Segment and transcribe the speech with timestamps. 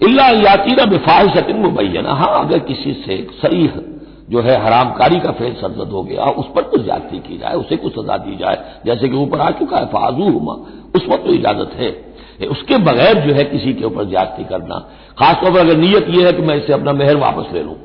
[0.00, 3.68] इल्ला यातीरा बेफाहिशतिन मुबैना हाँ अगर किसी से सही
[4.30, 7.76] जो है हरामकारी का फेल सरजद हो गया, उस पर तो ज्यादती की जाए, उसे
[7.76, 10.52] कुछ सजा दी जाए, जैसे कि ऊपर आ चुका है फाजू हुमा
[10.96, 14.78] उस पर तो इजाज़त है। उसके बगैर जो है किसी के ऊपर ज्यादती करना,
[15.18, 17.76] खासतौर पर अगर नीयत यह है कि मैं इसे अपना मेहर वापस ले लूँ।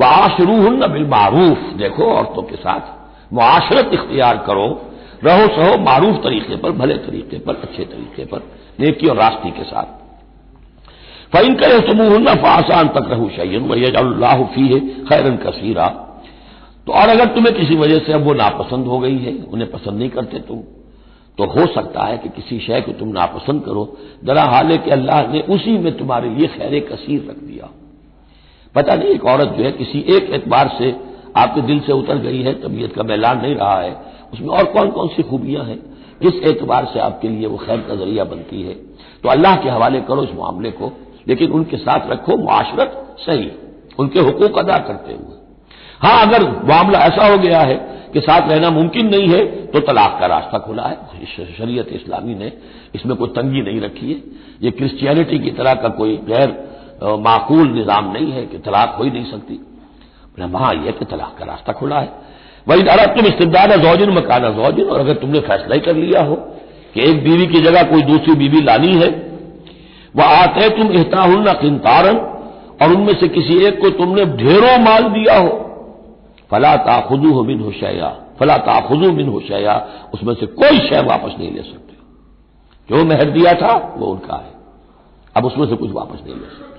[0.00, 2.80] वह आशरू न बिल मारूफ देखो औरतों के साथ,
[3.32, 4.66] मुआशरत इख्तियार करो,
[5.24, 8.42] रहो सहो मारूफ तरीके पर, भले तरीके पर, अच्छे तरीके पर,
[8.80, 10.01] नेकी और रास्ती के साथ।
[11.32, 13.70] फ़ैन करे समूह न फासान तक रहू शैन
[14.72, 15.86] है खैरन कसीरा
[16.86, 19.98] तो और अगर तुम्हें किसी वजह से अब वो नापसंद हो गई है उन्हें पसंद
[19.98, 20.62] नहीं करते तुम
[21.38, 23.84] तो हो सकता है कि किसी शय को तुम नापसंद करो
[24.24, 27.68] जरा हाल कि अल्लाह ने उसी में तुम्हारे लिए खैर कसीर रख दिया
[28.74, 30.94] पता नहीं एक औरत जो है किसी एक एतबार से
[31.36, 33.96] आपके दिल से उतर गई है तबीयत का मैलान नहीं रहा है
[34.32, 35.78] उसमें और कौन कौन सी खूबियाँ हैं
[36.20, 38.74] किस एतबार से आपके लिए वो खैर का ज़रिया बनती है
[39.22, 40.92] तो अल्लाह के हवाले करो इस मामले को
[41.26, 43.50] लेकिन उनके साथ रखो मुआशरत सही,
[43.98, 45.40] उनके हुकूक अदा करते हुए।
[46.00, 47.74] हाँ, अगर मामला ऐसा हो गया है
[48.14, 52.52] कि साथ रहना मुमकिन नहीं है तो तलाक का रास्ता खुला है। शरीयत इस्लामी ने
[52.94, 54.20] इसमें कोई तंगी नहीं रखी है।
[54.62, 56.48] ये क्रिश्चियनिटी की तरह का कोई गैर
[57.20, 59.60] माकूल निज़ाम नहीं है कि तलाक हो ही नहीं सकती।
[60.40, 62.10] वहाँ यह कि तलाक का रास्ता खुला है।
[62.66, 66.34] वही अरब तुम इस्तेदार जौजिन, मकाना जौजिन, और अगर तुमने फैसला ही कर लिया हो
[66.94, 69.10] कि एक बीवी की जगह कोई दूसरी बीवी लानी है
[70.16, 72.16] वह आते तुम एहताहुल्ला किंतारन
[72.82, 75.58] और उनमें से किसी एक को तुमने ढेरों माल दिया हो।
[76.50, 78.08] फला ताखुदू हो बिन होशया
[78.40, 81.92] फला ताखुदू बिन होशया उसमें से कोई शय वापस नहीं ले सकते।
[82.88, 84.52] जो मेहर दिया था, वो उनका है।
[85.36, 86.72] अब उसमें से कुछ वापस नहीं ले सकते।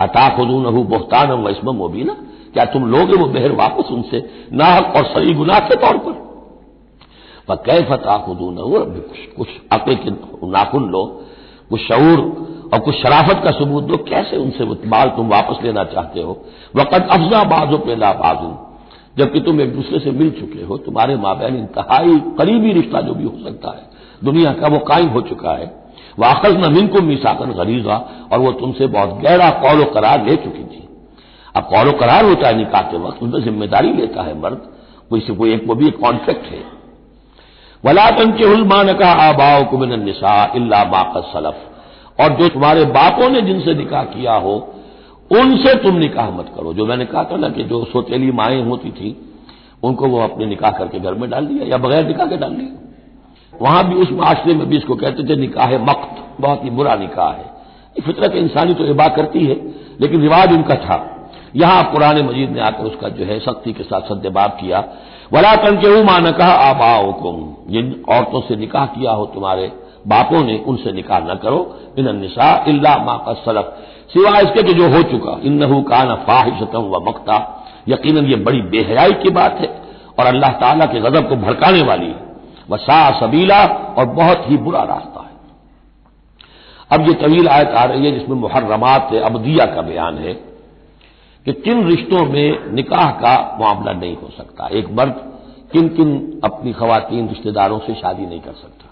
[0.00, 2.16] अता खुदू नहू बोहतान व इसम मोबीना।
[2.52, 6.12] क्या तुम लोगे वो मेहर वापस उनसे नाहक और सही गुनाह के तौर पर?
[7.50, 8.56] वह कै फता खुदू न
[9.08, 10.10] कुछ कुछ अकल के
[10.50, 11.04] नाखुन लो।
[11.70, 12.18] कुछ शूर
[12.74, 16.44] और कुछ शराफत का सबूत दो, कैसे उनसे माल तुम वापस लेना चाहते हो?
[16.76, 18.66] वक़्त अफजा बाजो पेला बाजू।
[19.18, 23.24] जबकि तुम एक दूसरे से मिल चुके हो, तुम्हारे माबैन इंतहाई करीबी रिश्ता जो भी
[23.24, 23.82] हो सकता है,
[24.24, 25.80] दुनिया का वो कायम हो चुका है।
[26.18, 27.96] वाखज नमीन को मीसाकन गरीजा,
[28.32, 30.88] और वो तुमसे बहुत गहरा कौल करार ले चुकी थी।
[31.56, 34.68] अब कौल करार होता है निकाह के वक्त उसमें ज़िम्मेदारी लेता है मर्द।
[35.10, 36.62] कोई से कोई एक, वो भी एक कॉन्ट्रैक्ट है।
[37.84, 41.66] वला तन के उलमान का आबाओ कुमिन निशा इल्ला सलफ।
[42.20, 44.54] और जो तुम्हारे बापों ने जिनसे निकाह किया हो,
[45.30, 48.90] उनसे तुम निकाह मत करो। जो मैंने कहा था ना कि जो सोतेली माए होती
[48.90, 49.16] थी,
[49.82, 53.58] उनको वो अपने निकाह करके घर में डाल दिया, या बगैर निकाह के डाल दिया।
[53.60, 57.32] वहाँ भी उस माशरे में भी इसको कहते थे, निकाह मख्त बहुत ही बुरा निकाह
[57.32, 57.48] है।
[58.06, 59.54] फितरत इंसानी तो इबा करती है,
[60.00, 61.06] लेकिन रिवाज उनका था।
[61.56, 64.78] यहाँ पुराने मजीद ने आकर उसका जो है सख्ती के साथ सद्यबाब किया।
[65.32, 67.12] वला तन के मान कहा आप आओ
[67.70, 69.72] जिन औरतों से निकाह किया हो तुम्हारे
[70.06, 71.60] बापों ने उनसे निकाह न करो।
[71.98, 73.76] इन निशा इल्ला मा का सलफ
[74.12, 77.36] सिवा इसके कि जो हो चुका इन नहू का न फाहिशतम व मकता।
[77.88, 79.68] यकीन ये बड़ी बेहयाई की बात है
[80.18, 82.28] और अल्लाह ताला के गजब को भड़काने वाली है।
[82.70, 83.64] वह सा सबीला
[83.98, 85.28] और बहुत ही बुरा रास्ता है।
[86.90, 90.32] अब ये तवील आयत आ रही है जिसमें मुहर्रमात अबदिया का बयान है
[91.46, 95.20] कि किन रिश्तों में निकाह का मामला नहीं हो सकता। एक मर्द
[95.72, 98.89] किन किन अपनी खातन रिश्तेदारों से शादी नहीं कर सकता।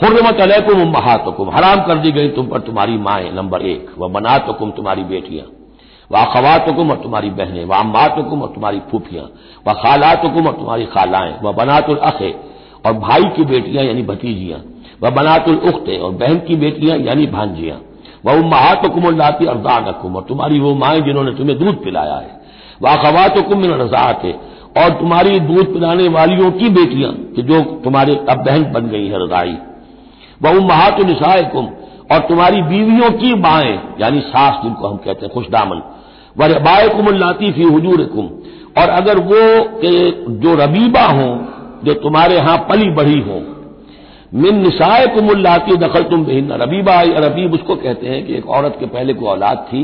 [0.00, 4.70] हुर्रमत अलैकुम उम्महातुकुम। हराम कर दी गई तुम पर तुम्हारी माएँ नंबर एक। व बनातुकुम
[4.70, 5.46] तुम्हारी बेटियाँ।
[6.10, 9.24] व अखवातुकुम और तुम्हारी बहनें। व अम्मातुकुम और तुम्हारी फूफियाँ।
[9.68, 12.30] व खालातुकुम और तुम्हारी खालाएँ। व बनातुल अखे
[12.86, 14.60] और भाई की बेटियाँ यानी भतीजियाँ।
[15.02, 17.78] व बनातुल उख्ते और बहन की बेटियाँ यानी भांजियाँ।
[18.26, 22.40] व उम्महातुकुम लाती अर्दानकुम और तुम्हारी वो माएँ जिन्होंने तुम्हें दूध पिलाया है।
[22.82, 24.22] व अखवातुकुम मिन रजात
[24.78, 27.12] और तुम्हारी दूध पिलाने वालियों की बेटियाँ
[27.42, 29.56] जो तुम्हारे अब बहन बन गई है रजाई।
[30.40, 31.68] वह उम्महात निसाकुम
[32.12, 35.82] और तुम्हारी बीवियों की बाएँ यानी सास जिनको हम कहते हैं, खुशदामन।
[36.36, 38.26] वर बाय कुमल्लाती फ़ी हजूर कुम
[38.78, 39.40] और अगर वो
[39.76, 40.10] के
[40.40, 41.32] जो रबीबा हों,
[41.84, 43.40] जो तुम्हारे यहाँ पली बढ़ी हों,
[44.34, 48.86] मिन निसाय कुमल्लाती दखल तुम बेहना रबीबा, रबीब उसको कहते हैं कि एक औरत के
[48.86, 49.82] पहले कोई औलाद थी,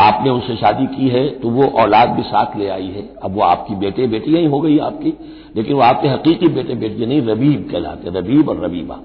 [0.00, 3.42] आपने उनसे शादी की है तो वो औलाद भी साथ ले आई है। अब वो
[3.42, 5.12] आपकी बेटे, बेटियाँ ही हो गई आपकी,
[5.56, 8.98] लेकिन वो आपके हकीकी बेटे, बेटियाँ नहीं, रबीब कहलाते रबीब और रबीबा।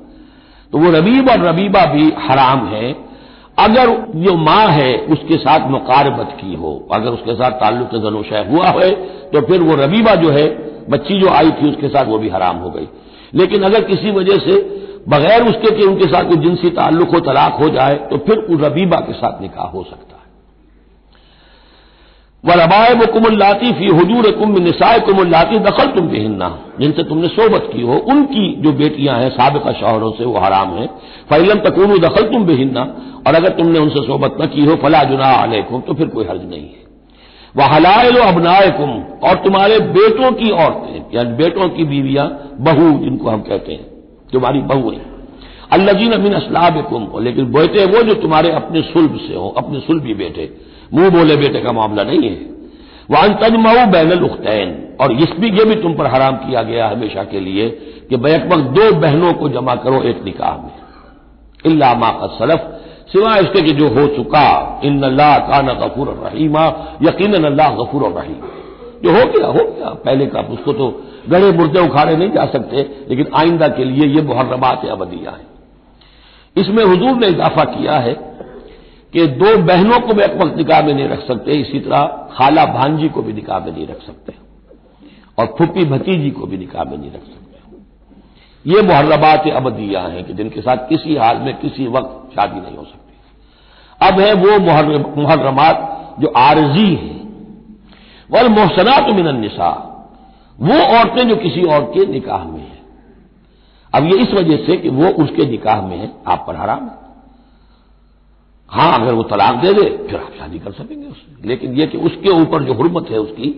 [0.74, 2.96] तो वो रबीब और रबीबा भी हराम है।
[3.60, 8.68] अगर जो माँ है, उसके साथ मुकारबत की हो, अगर उसके साथ ताल्लुक जनोशय हुआ
[8.68, 8.90] है
[9.32, 10.48] तो फिर वो रबीबा जो है,
[10.90, 12.88] बच्ची जो आई थी, उसके साथ वो भी हराम हो गई।
[13.36, 14.60] लेकिन अगर किसी वजह से
[15.10, 18.98] बगैर उसके कि उनके साथ कोई जिनसी ताल्लुक हो, तलाक हो जाए तो फिर रबीबा
[18.98, 20.17] के साथ निकाह हो सकता।
[22.48, 27.70] व रबाए व कुमल्लाती फ़ी हजूर कुम निसाय कुमल्लाती दखल तुम बेहन्ना। जिनसे तुमने सोबत
[27.74, 30.88] की हो, उनकी जो बेटियाँ हैं, सबका शोहरों से वो हराम है।
[31.30, 32.82] फैलम तकून दखल तुम बेहन्ना।
[33.28, 36.50] और अगर तुमने उनसे सोबत न की हो, फला जुना अलैकुम तो फिर कोई हर्ज
[36.50, 36.88] नहीं है।
[37.58, 38.90] वह हलायल अबनाए कुम
[39.30, 42.28] और तुम्हारे बेटों की औरतें, यानी बेटों की बीवियाँ,
[42.60, 43.86] बहू, जिनको हम कहते हैं,
[44.34, 45.06] तुम्हारी बहू है।
[45.72, 50.14] अल्लाजीन अमीन असलाब कुम लेकिन बेटे वो जो तुम्हारे अपने सुल्ब से हो, अपने सुल्भी
[50.14, 52.36] बेटे। मुँह बोले बेटे का मामला नहीं है।
[53.12, 57.40] वहाँ तजमाऊ बैनल उख्तैन। और इसमें यह भी तुम पर हराम किया गया हमेशा के
[57.40, 57.70] लिए
[58.10, 60.72] कि बैकबक दो बहनों को जमा करो एक निकाह में।
[61.66, 62.74] इल्ला मा का सलफ।
[63.12, 66.66] सिवाय इसके कि जो हो चुका इन अल्लाह काना गफूर रहीमा
[67.02, 68.36] यकीन अल्लाह गफूर रहीम।
[69.04, 72.78] जो हो गया हो गया। पहले का उसको तो गड़े मुर्दे उखाड़े नहीं जा सकते,
[73.10, 75.46] लेकिन आइंदा के लिए ये मुहर्रमात अबदिया है।
[76.56, 78.14] इसमें हजूर ने इजाफा किया है
[79.14, 82.66] कि दो बहनों को भी एक वक्त निकाह में नहीं रख सकते, इसी तरह खाला
[82.66, 84.34] भांजी को भी निकाह में नहीं रख सकते
[85.38, 87.46] और फुप्पी भतीजी को भी निकाह में नहीं रख सकते।
[88.66, 92.84] ये मुहर्रबात अबदिया हैं कि जिनके साथ किसी हाल में किसी वक्त शादी नहीं हो
[92.84, 94.60] सकती। अब है वो
[95.16, 97.16] मुहर्रमात जो आरजी हैं।
[98.30, 99.70] वल मोहसनात मिनसा
[100.60, 102.82] वो औरतें जो किसी और के निकाह में हैं।
[103.94, 107.07] अब ये इस वजह से कि वो उसके निकाह में है, आप पर हराम है।
[108.70, 111.98] हाँ, अगर वो तलाक दे दे, फिर आप शादी कर सकेंगे उससे। लेकिन यह कि
[111.98, 113.50] उसके ऊपर जो हुरमत है उसकी,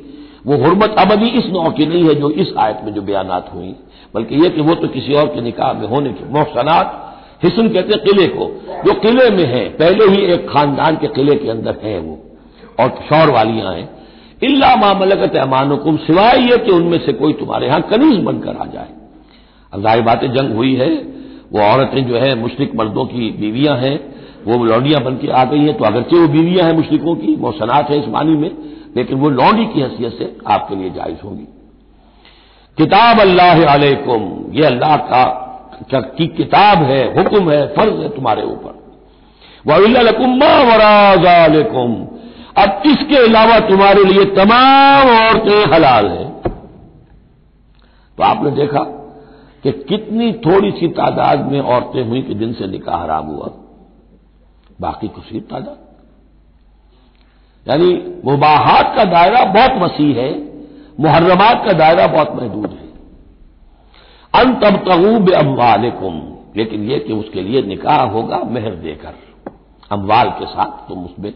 [0.47, 3.49] वो हुरमत अब अभी इस नौ की नहीं है जो इस आयत में जो बयानात
[3.53, 3.75] हुई।
[4.13, 6.95] बल्कि यह कि वो तो किसी और के निकाह में होने की मोहसनात,
[7.43, 8.45] हिसन कहते हैं किले को।
[8.85, 12.19] जो किले में है, पहले ही एक खानदान के किले के अंदर है वो,
[12.79, 13.89] और शौर वालियाँ हैं।
[14.43, 18.87] इल्ला मामलकत अमानुकुम सिवाय ये कि उनमें से कोई तुम्हारे यहाँ कनीज बनकर आ जाए।
[19.73, 20.89] अब ज़ाहिर बातें जंग हुई है,
[21.53, 25.59] वो औरतें जो है, मुश्रिक मर्दों की बीवियाँ हैं वो लौंडियाँ बन के आ गई
[25.59, 28.51] हैं तो अगरचे वो बीवियाँ हैं मुश्रिकों की, वो सनात है इस मानी में,
[28.95, 31.47] लेकिन वो लौंडी की हैसियत से आपके लिए जायज़ होगी।
[32.77, 34.21] किताब अल्लाह अलैकुम,
[34.51, 35.23] ये अल्लाह का
[35.91, 38.77] की किताब है, हुक्म है, फ़र्ज़ है तुम्हारे ऊपर।
[40.65, 41.93] वराजालकुम
[42.57, 46.29] अब इसके अलावा तुम्हारे लिए तमाम औरतें हलाल हैं।
[48.17, 48.83] तो आपने देखा
[49.63, 53.47] कि कितनी थोड़ी सी तादाद में औरतें हुई कि जिनसे निकाह हराम हुआ।
[54.81, 55.77] बाकी कुसीर तादाद
[57.69, 60.53] यानी मुबाहत का दायरा बहुत वसी है,
[60.99, 62.89] मुहर्रमात का दायरा बहुत महदूद है।
[64.33, 69.13] अन तब तगूब अम्वालकुम लेकिन यह कि उसके लिए निकाह होगा मेहर देकर।
[69.91, 71.33] अमवाल के साथ तुम उसमें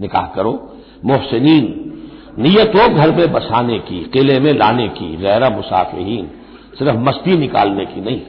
[0.00, 1.92] निकाह करो। मोहसिन
[2.38, 6.30] नीयत हो घर में बसाने की, किले में लाने की, गैरा मुसाफिहीन
[6.78, 8.22] सिर्फ़ मस्ती निकालने की नहीं।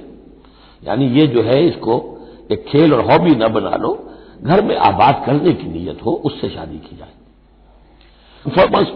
[0.87, 2.19] यानी ये जो है, इसको
[2.51, 4.06] एक खेल और हॉबी न बना लो।
[4.43, 7.15] घर में आबाद करने की नीयत हो, उससे शादी की जाए।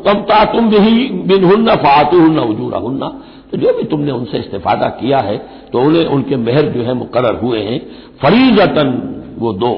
[0.05, 3.07] तमता तुम भी बिन हन्ना फातु हन्ना उजूरा हन्ना
[3.51, 5.37] तो जो भी तुमने उनसे इस्तेफादा किया है
[5.71, 7.79] तो उन्हें, उनके मेहर जो है मुकर हुए हैं।
[8.21, 8.89] फरीजतन,
[9.39, 9.71] वो दो।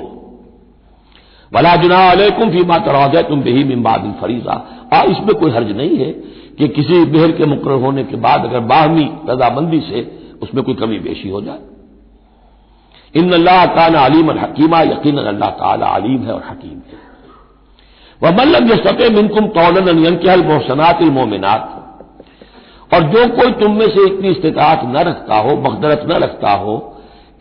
[1.51, 4.53] वला जुना अलैकुम फ़ी मा तराज तुम बेही मिम्बाद फरीजा।
[4.93, 6.11] आ, इसमें कोई हर्ज नहीं है
[6.57, 10.01] कि किसी मेहर के मुकर होने के बाद अगर बाहमी रजामंदी से
[10.41, 11.59] उसमें कोई कमी बेशी हो जाए।
[13.13, 17.01] इन अल्लाह कान अलीम हकीमा यकीन अल्लाह ताला अलीम है और हकीम है
[18.21, 21.69] वह मल्लम ये सपे मिनकुम तौलन के हल मोहसनात मोमिनात
[22.91, 26.77] और जो कोई तुम में से इतनी इस्तात न रखता हो मकदरत न रखता हो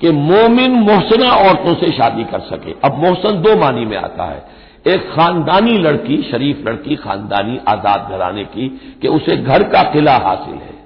[0.00, 4.40] कि मोमिन मोहसना औरतों से शादी कर सके अब मोहसन दो मानी में आता है
[4.86, 8.68] एक खानदानी लड़की शरीफ लड़की खानदानी आज़ाद घराने की
[9.02, 10.80] कि उसे घर का किला हासिल है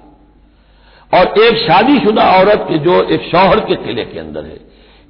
[1.11, 4.59] और एक शादीशुदा औरत के जो एक शौहर के किले के अंदर है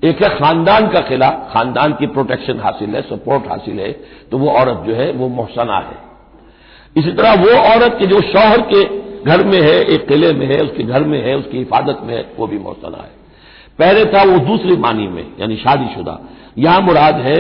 [0.01, 3.92] एक है खानदान का किला खानदान की प्रोटेक्शन हासिल है सपोर्ट हासिल है
[4.32, 6.06] तो वो औरत जो है, वो मोहसना है।
[6.96, 8.84] इसी तरह वो औरत के जो शौहर के
[9.24, 12.25] घर में है, एक किले में है, उसके घर में है, उसकी हिफाजत में है,
[12.38, 13.12] वो भी मोहसना है।
[13.80, 16.20] पहले था वो दूसरी मानी में, यानी शादीशुदा।
[16.58, 17.38] यहाँ मुराद है,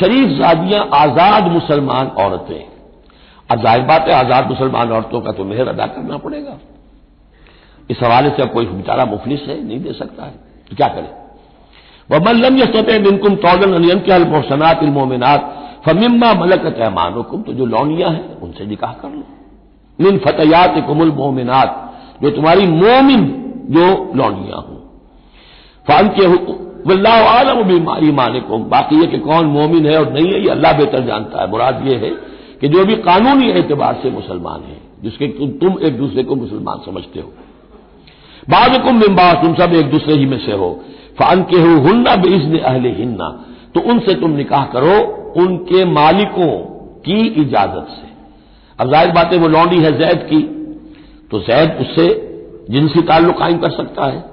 [0.00, 2.64] शरीफ जादियाँ आज़ाद मुसलमान औरतें।
[3.50, 6.58] अब ज़ाहिर बात है, आज़ाद मुसलमान औरतों का तो मेहर अदा करना पड़ेगा।
[7.90, 10.34] इस हवाले से अब कोई बेचारा मुफलिस है, नहीं दे सकता है।
[10.70, 11.21] तो क्या करें?
[12.12, 15.40] वह मल्लम यस्तते बिनकुम तौलन अलियन के अलमोसनात इलमोमिनात
[15.84, 19.24] फमिम्मा मलकत ऐमानुकुम तो जो लौनियाँ हैं उनसे निकाह कर लो
[19.98, 21.78] मिन फतयात कुमुल मोमिनात
[22.22, 23.24] जो तुम्हारी मोमिन
[23.70, 24.78] जो लौनियाँ हों
[25.86, 26.26] फान के
[26.84, 27.70] आलम
[28.04, 31.42] ईमान को बाकी ये कि कौन मोमिन है और नहीं है ये अल्लाह बेहतर जानता
[31.42, 32.10] है मुराद ये है
[32.60, 35.26] कि जो भी कानूनी एतबार से मुसलमान है जिसके
[35.58, 37.32] तुम एक दूसरे को मुसलमान समझते हो
[38.48, 40.70] बाद कुम बिम्बा तुम सब एक दूसरे ही में से हो
[41.16, 43.28] फान के हो हन्ना बेजन अहले हिन्ना
[43.74, 44.96] तो उनसे तुम निकाह करो,
[45.36, 46.50] उनके मालिकों
[47.04, 48.10] की इजाज़त से।
[48.78, 50.40] अब ज़ाहिर बात है, वो लौंडी है जैद की।
[51.30, 52.06] तो जैद उससे
[52.70, 54.24] जिनसी ताल्लुक कायम कर सकता है।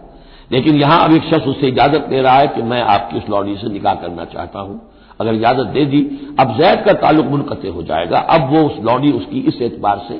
[0.51, 3.55] लेकिन यहाँ अब एक शख्स उससे इजाज़त दे रहा है कि मैं आपकी उस लौंडी
[3.55, 4.79] से निकाह करना चाहता हूँ।
[5.19, 6.01] अगर इजाज़त दे दी,
[6.39, 10.19] अब जैद का ताल्लुक मुनक़ हो जाएगा। अब वो उस लौंडी उसकी इस एतबार से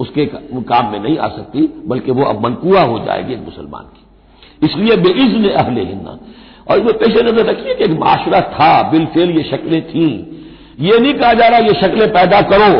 [0.00, 4.04] उसके काम में नहीं आ सकती, बल्कि वो अब मनकुआ हो जाएगी एक मुसलमान की।
[4.62, 6.18] इसलिए बेइज्न अहले हिन्ना।
[6.66, 10.08] और इसमें पेश नज़र रखिए कि एक माशरा था, बिलफेल ये शक्लें थी।
[10.80, 12.74] ये नहीं कहा जा रहा ये शक्लें पैदा करो।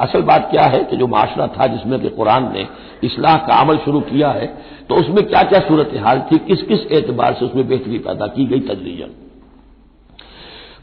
[0.00, 2.66] असल बात क्या है कि जो माशरा था जिसमें कि कुरान ने
[3.04, 4.46] इसलाह का अमल शुरू किया है
[4.88, 8.46] तो उसमें क्या क्या सूरत हाल थी किस किस एतबार से उसमें बेहतरी पैदा की
[8.46, 9.10] गई तदरीजन।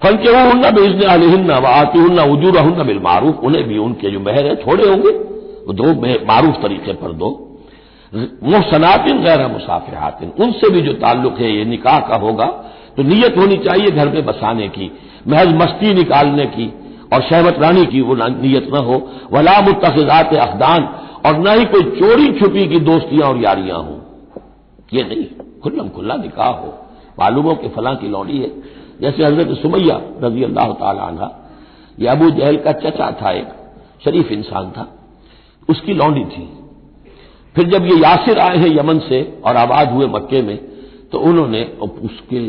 [0.04, 1.66] फल के वो हन्ना बेजने अलहन्ना व
[1.96, 5.10] हन्ना उजूर हन्ना बिल मारूफ। उन्हें भी उनके जो महर है, थोड़े होंगे।
[5.62, 5.94] वो दो
[6.28, 7.30] मारूफ तरीके पर दो।
[8.14, 12.46] मुहसनातिन गैर मुसाफिहातिन। उनसे भी जो ताल्लुक है, ये निकाह का होगा
[12.98, 14.92] तो नीयत होनी चाहिए घर में बसाने की,
[15.28, 16.68] महज मस्ती निकालने की,
[17.14, 18.96] और शहवत रानी की वो नीयत न हो।
[19.32, 20.84] वला मुतखजात अखदान,
[21.26, 23.98] और न ही कोई चोरी छुपी की दोस्तियाँ और यारियाँ हों।
[24.94, 25.26] ये नहीं,
[25.64, 26.74] खुल्लम खुल्ला निकाह हो।
[27.20, 28.52] मालूम हो कि फलां की लौड़ी है।
[29.02, 31.30] जैसे हज़रत सुमैया रज़ी अल्लाह तला
[32.00, 33.48] ये अबू जहल का चचा था एक,
[34.04, 34.88] शरीफ इंसान था।
[35.70, 36.50] उसकी लौंडी थी।
[37.56, 40.58] फिर जब ये यासिर आए हैं यमन से और आबाद हुए मक्के में
[41.12, 42.40] तो उन्होंने उसके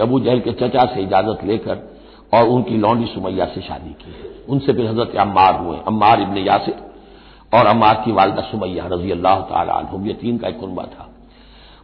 [0.00, 1.76] अबू जहल के चचा से इजाज़त लेकर
[2.32, 4.14] और उनकी लौंडी सुमैया से शादी की।
[4.48, 6.74] उनसे फिर हज़रत अम्मार हुए। अम्मार इबन यासिर
[7.52, 11.08] और अम्मार की वालदा सुमैया रज़ी अल्लाह तुम ये तीन का एक कुनबा था।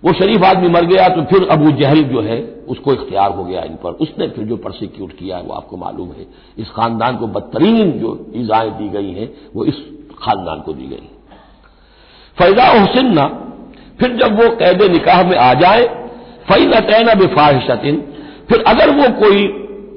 [0.03, 2.39] वो शरीफ आदमी मर गया तो फिर अबू जहल जो है,
[2.69, 6.09] उसको इख्तियार हो गया इन पर। उसने फिर जो प्रोसिक्यूट किया है, वो आपको मालूम
[6.11, 6.27] है।
[6.59, 9.83] इस खानदान को बदतरीन जो ईजाएँ दी गई हैं, वो इस
[10.19, 11.09] खानदान को दी गई
[12.39, 13.27] फैजा हुसन्ना
[14.01, 15.85] फिर जब वो कैद निकाह में आ जाए
[16.51, 17.97] फई नतैना बेफाहिशतिन
[18.49, 19.47] फिर अगर वो कोई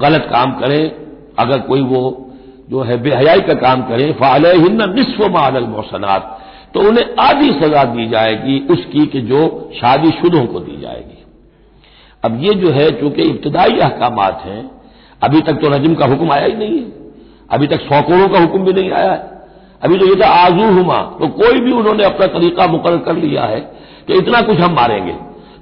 [0.01, 0.91] गलत काम करें,
[1.39, 2.31] अगर कोई वो
[2.69, 7.83] जो है बेहयाई का काम करें फ़ाल हिन्ना निस्फ माल मोहसनात। तो उन्हें आधी सजा
[7.83, 11.25] दी जाएगी उसकी कि जो शादीशुदों को दी जाएगी।
[12.23, 14.71] अब ये जो है, चूँकि इब्तदाई अहकाम हैं,
[15.23, 16.91] अभी तक तो रजम का हुक्म आया ही नहीं है।
[17.51, 19.36] अभी तक सौ सौकड़ों का हुक्म भी नहीं आया है।
[19.81, 23.43] अभी तो ये था आजू हुमा। तो कोई भी उन्होंने अपना तरीका मुकर कर लिया
[23.43, 23.59] है
[24.07, 25.13] कि इतना कुछ हम मारेंगे।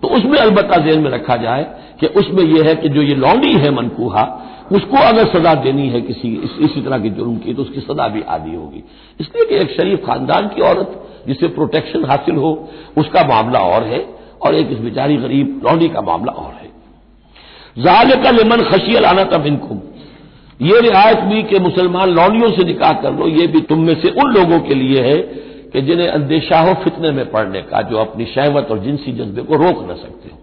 [0.01, 1.63] तो उसमें अलबत्ता जेल में रखा जाए
[1.99, 4.23] कि उसमें यह है कि जो ये लौंडी है मनकूहा
[4.71, 8.07] उसको अगर सजा देनी है किसी इस, इसी तरह के जुर्म की तो उसकी सजा
[8.07, 8.83] भी आदि होगी।
[9.19, 12.51] इसलिए कि एक शरीफ खानदान की औरत जिसे प्रोटेक्शन हासिल हो
[12.97, 13.99] उसका मामला और है
[14.41, 16.69] और एक इस बेचारी गरीब लौंडी का मामला और है।
[17.77, 19.75] जाल का लेमन खशियल आना तब इनको
[20.59, 24.09] ये रियायत भी कि मुसलमान लौंडियों से निकाह कर लो, ये भी तुम में से
[24.11, 25.17] उन लोगों के लिए है
[25.71, 29.55] कि जिन्हें अंदेशा हो फितने में पड़ने का, जो अपनी शहवत और जिनसी जज्बे को
[29.55, 30.37] रोक न सकते हो।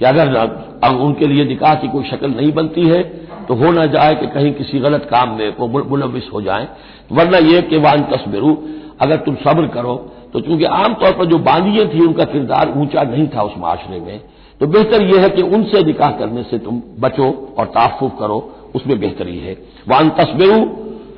[0.00, 3.02] कि अगर उनके लिए निकाह की कोई शक्ल नहीं बनती है
[3.48, 6.68] तो हो ना जाए कि कहीं किसी गलत काम में वो मुलविस हो जाए।
[7.12, 8.56] वरना यह कि वान तस्बिरू,
[9.00, 9.94] अगर तुम सब्र करो
[10.32, 14.20] तो चूँकि आमतौर पर जो बांदियाँ थी, उनका किरदार ऊँचा नहीं था उस माशरे में
[14.60, 18.38] तो बेहतर यह है कि उनसे निकाह करने से तुम बचो और ताफुफ करो।
[18.76, 19.52] उसमें बेहतरी है।
[19.88, 20.64] वान तस्बिरू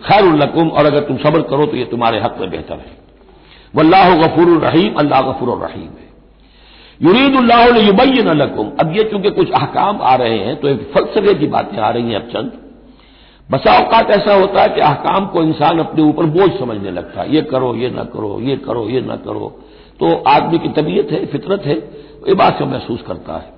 [0.05, 2.97] खैर उल्लकुम और अगर तुम सब्र करो तो यह तुम्हारे हक में बेहतर है।
[3.75, 6.07] वल्लाह गफूर रहीम, अल्लाह गफूर रहीम है।
[7.01, 11.79] युरीदुल्लाबैन लकुम। अब ये चूँकि कुछ अहकाम आ रहे हैं तो एक फलसफे की बातें
[11.79, 12.53] आ रही हैं अब चंद।
[13.49, 17.35] बसा अवकात ऐसा होता है कि अहकाम को इंसान अपने ऊपर बोझ समझने लगता है।
[17.35, 19.49] ये करो, ये ना करो, ये करो, ये ना करो।
[20.01, 21.77] तो आदमी की तबीयत है, फितरत है,
[22.29, 23.58] ये बात से महसूस करता है।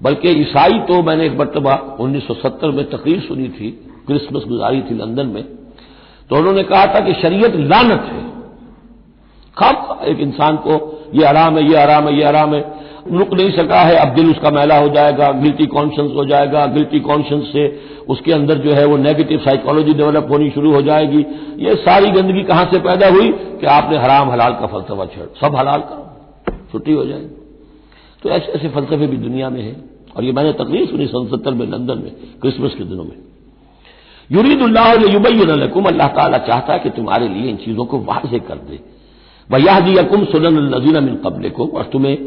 [0.00, 3.70] बल्कि ईसाई तो मैंने एक मरतबा उन्नीस सौ सत्तर में तकरीर सुनी थी,
[4.06, 5.42] क्रिसमस गुजारी थी लंदन में।
[6.30, 8.26] तो उन्होंने कहा था कि शरीयत लानत है।
[9.56, 10.74] खाम एक इंसान को,
[11.14, 12.60] ये आराम है, ये आराम है, ये आराम है।
[13.12, 17.00] रुक नहीं सका है, अब दिल उसका मैला हो जाएगा गिल्टी कॉन्शियंस हो जाएगा गिल्टी
[17.00, 17.64] कॉन्शियंस से
[18.08, 21.24] उसके अंदर जो है वो नेगेटिव साइकोलॉजी डेवलप होनी शुरू हो जाएगी।
[21.58, 23.28] ये सारी गंदगी कहाँ से पैदा हुई?
[23.28, 27.37] कि आपने हराम हलाल का फलसफा छेड़, सब हलाल करो, छुट्टी हो जाएगी।
[28.22, 29.76] तो ऐसे ऐसे फलसफे भी दुनिया में है।
[30.16, 33.16] और ये मैंने तकलीफ़ सुनी सन सत्तर में, लंदन में, क्रिसमस के दिनों में।
[34.30, 38.80] युरीदुल्लाकुम अल्लाह ताला चाहता है कि तुम्हारे लिए इन चीज़ों को वाजे कर दे।
[39.50, 42.18] वह यह दियाकुम सुनन नजीन मिन कबल को और तुम्हें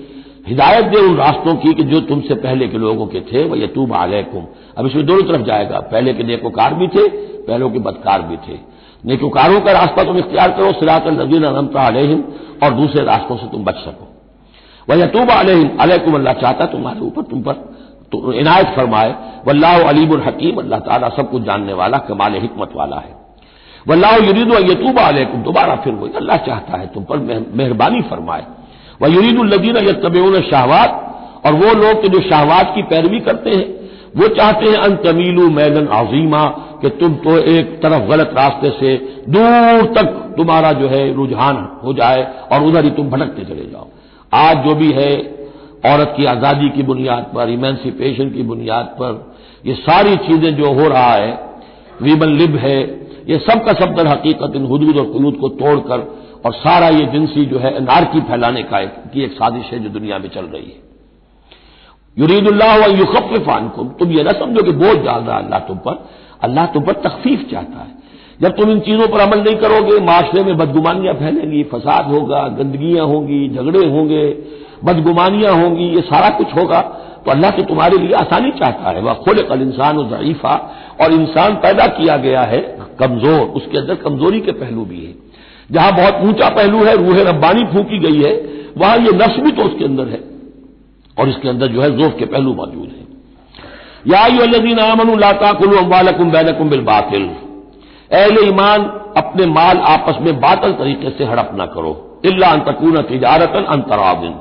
[0.47, 3.93] हिदायत दे उन रास्तों की कि जो तुमसे पहले के लोगों के थे, वह यतूब
[3.93, 4.45] आलकुम
[4.77, 7.07] अब इसमें दोनों तरफ़ जाएगा, पहले के नेकोकार भी थे,
[7.41, 8.59] पहले के बदकार भी थे।
[9.05, 12.23] नेकोकारों का रास्ता तुम इख्तियार करो सिरात नजीन अनमता अलहिम,
[12.63, 14.10] और दूसरे रास्तों से तुम बच सको।
[14.87, 17.53] वह यतूब अलहिम, अलैकुम अल्लाह, चाहता तुम्हारे ऊपर, तुम पर
[18.11, 19.15] तो इनायत फरमाए।
[19.47, 23.15] वल्लाह अलीबुल हकीम, अल्लाह ताला सब कुछ जानने वाला, कमाल हिकमत वाला है।
[23.87, 27.17] वल्लाह युरीद यतूब अलैकुम, दोबारा फिर वही, अल्लाह चाहता है तुम पर
[27.55, 28.45] मेहरबानी फरमाए।
[29.01, 30.89] वह युरीदुल्लदीन यतबेन शाहवात,
[31.45, 33.67] और वो लोग जो शाहवात की पैरवी करते हैं,
[34.17, 36.43] वो चाहते हैं अन तमीलू मैलन आजीमा
[36.81, 38.95] कि तुम तो एक तरफ़ गलत रास्ते से
[39.29, 40.07] दूर तक
[40.37, 43.87] तुम्हारा जो है रुझान हो जाए, और उधर ही तुम भटकते चले जाओ।
[44.31, 45.11] आज जो भी है
[45.85, 49.35] औरत की आज़ादी की बुनियाद पर इमेंसिपेशन की बुनियाद पर
[49.65, 51.31] ये सारी चीज़ें जो हो रहा है
[52.01, 52.77] वीमन लिब है
[53.27, 56.05] ये सब का सब दर हकीकत इन हदूद और कलूद को तोड़कर
[56.45, 59.89] और सारा ये जिनसी जो है नारकी फैलाने का एक, की एक साजिश है जो
[59.89, 60.79] दुनिया में चल रही है।
[62.17, 62.77] युरीदुल्लाह
[63.69, 66.05] को तुम ये ना समझो कि बोझ डाल रहा अल्लाह तुम पर।
[66.43, 68.00] अल्लाह तुम पर तकफीफ चाहता है।
[68.41, 73.05] जब तुम इन चीज़ों पर अमल नहीं करोगे, माशरे में बदगुमानियाँ फैलेंगी, फसाद होगा, गंदगियाँ
[73.07, 74.23] होंगी, झगड़े होंगे,
[74.83, 76.79] बदगुमानियाँ होंगी, ये सारा कुछ होगा।
[77.25, 80.53] तो अल्लाह तो तुम्हारे लिए आसानी चाहता है। वह खोले कल इंसान और ज़रीफा
[81.01, 82.61] और इंसान पैदा किया गया है
[82.99, 85.13] कमज़ोर, उसके अंदर कमज़ोरी के पहलू भी है।
[85.69, 88.33] जहाँ बहुत ऊँचा पहलू है, रूह रब्बानी फूकी गई है,
[88.77, 90.19] वहाँ ये नश भी तो उसके अंदर है,
[91.17, 93.05] और इसके अंदर जो है जोफ के पहलू मौजूद है।
[94.07, 94.79] या यूदीन
[95.19, 97.29] लाता कुलू अम्बालकुम बैनकुम बिल बातिल।
[98.13, 98.83] अहले ईमान
[99.17, 104.33] अपने माल आपस में बातल तरीके से हड़प न करो। इल्ला अंतकून तिजारतन अंतराविन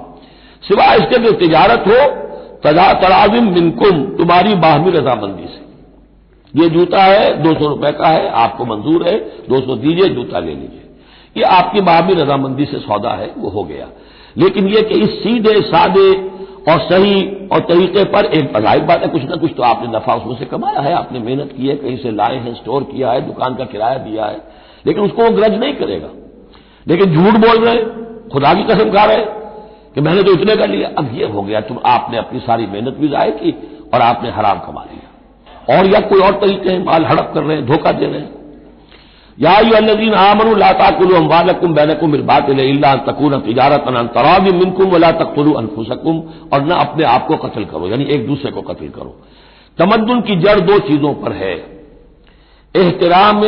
[0.63, 2.31] सिवाय इसके कि तिजारत हो,
[2.65, 5.71] तजा तराजिम मिनकुम, तुम्हारी बाहमी रजामंदी से।
[6.63, 10.39] ये जूता है, दो सौ रुपए का है, आपको मंजूर है, दो सौ दीजिए, जूता
[10.39, 10.91] ले लीजिए।
[11.37, 13.87] ये आपकी बाहमी रजामंदी से सौदा है, वो हो गया।
[14.39, 16.31] लेकिन ये कि इस सीधे, सादे
[16.69, 17.15] और सही
[17.47, 20.45] और तरीके पर एक ज़ाहिर बात है, कुछ ना कुछ तो आपने नफा उसमें से
[20.45, 23.65] कमाया है, आपने मेहनत की है, कहीं से लाए हैं, स्टोर किया है, दुकान का
[23.65, 24.41] किराया दिया है,
[24.87, 26.09] लेकिन उसको वो ग्रज नहीं करेगा।
[26.87, 27.77] लेकिन झूठ बोल रहे
[28.33, 29.25] खुदा की कसम खा रहे
[29.95, 32.97] कि मैंने तो इतने कर लिया अब ये हो गया, तुम, आपने अपनी सारी मेहनत
[32.97, 33.55] भी जाए की
[33.95, 37.57] और आपने हराम कमा लिया। और या कोई और तरीके हैं, माल हड़प कर रहे
[37.57, 38.40] हैं, धोखा दे रहे हैं।
[39.41, 42.17] यूदीन आमनु लाताकुल अम्बालकुम बैनकुम
[43.07, 46.19] तकून तिजारत तराबी मिनकुम वला तकतलू अनफुसकुम
[46.53, 49.17] और न अपने आप को कत्ल करो, यानी एक दूसरे को कत्ल करो।
[49.79, 51.55] तमद्दुन की जड़ दो चीज़ों पर है।
[52.75, 53.41] एहतराम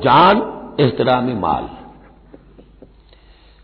[0.00, 0.42] जान,
[0.80, 1.68] एहतराम माल।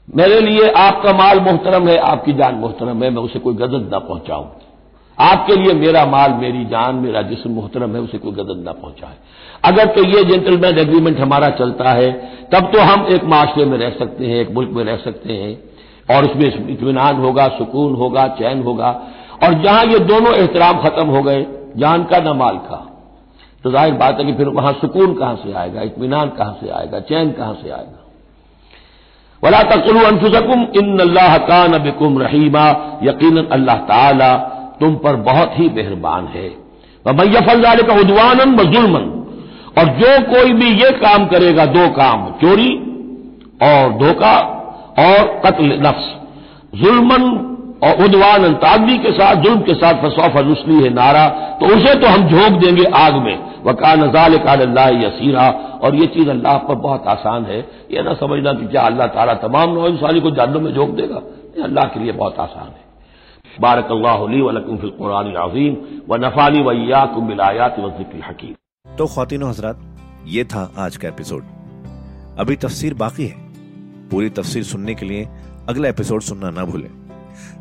[0.08, 3.98] मेरे लिए आपका माल मोहतरम है, आपकी जान मोहतरम है, मैं उसे कोई गजद ना
[4.00, 4.46] पहुंचाऊं।
[5.22, 9.16] आपके लिए मेरा माल, मेरी जान, मेरा जिसम मोहतरम है, उसे कोई गजद ना पहुँचाए।
[9.64, 12.10] अगर तो ये जेंटलमैन एग्रीमेंट हमारा चलता है,
[12.54, 15.58] तब तो हम एक माशरे में रह सकते हैं, एक मुल्क में रह सकते हैं।
[16.10, 18.88] और उसमें इतमान होगा, सुकून होगा, चैन होगा।
[19.42, 22.88] और जहाँ ये दोनों एहतराम खत्म हो गए, जान का न माल का।
[23.64, 27.00] तो ज़ाहिर बात है कि फिर वहाँ सुकून कहाँ से आएगा इतमान कहाँ से आएगा,
[27.00, 27.98] चैन कहाँ से आएगा?
[29.42, 32.66] वला तकुलू अनफुसकुम इन अल्लाह का नबिकुम रहीमा
[33.02, 34.32] यकीन अल्लाह ताला
[34.80, 36.62] तुम पर बहुत ही मेहरबान है।
[37.08, 39.18] मैफल का उदवानन व जुलमन।
[39.78, 42.74] और जो कोई भी ये काम करेगा, दो काम, चोरी
[43.62, 44.38] और धोखा
[44.98, 46.12] और कत्ल नफ्स।
[46.74, 47.48] जुलमन
[47.84, 52.06] और उदवान तादवी के साथ, जुल्म के साथ, फसौफ रुसली है नारा तो उसे तो
[52.06, 57.06] हम झोंक देंगे आग में। वका नजाल का यसीरा। और ये चीज़ अल्लाह पर बहुत
[57.06, 57.58] आसान है।
[57.90, 61.16] ये ना समझना कि क्या अल्लाह ताला तमाम नौ इंसानी को जानों में झोंक देगा।
[61.64, 62.91] अल्लाह के लिए बहुत आसान है।
[63.60, 64.76] बारक अल्लाह वलकुम
[66.08, 68.54] व नफानी वैयाकुम बिलायात वजिक्र हकीम।
[68.86, 69.80] तो खातिन हजरात,
[70.26, 71.42] ये था आज का एपिसोड।
[72.38, 73.36] अभी तफसीर बाकी है।
[74.10, 75.28] पूरी तफसीर सुनने के लिए
[75.68, 76.90] अगला एपिसोड सुनना ना भूलें।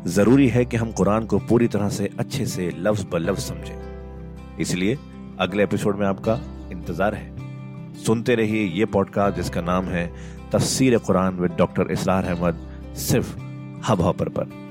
[0.08, 4.58] ज़रूरी है कि हम कुरान को पूरी तरह से अच्छे से लफ्ज ब लफ्ज समझें।
[4.60, 4.98] इसलिए
[5.40, 6.38] अगले एपिसोड में आपका
[6.72, 10.06] इंतज़ार है। सुनते रहिए ये पॉडकास्ट जिसका नाम है
[10.52, 12.66] तफसीर कुरान विद डॉक्टर इसरार अहमद,
[12.98, 13.36] सिर्फ़
[13.88, 14.61] हब हॉपर पर।